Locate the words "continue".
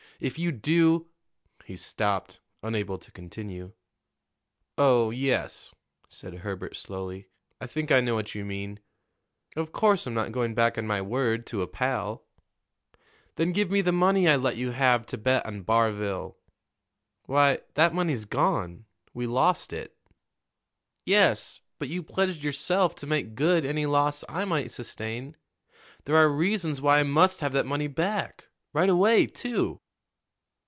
3.11-3.73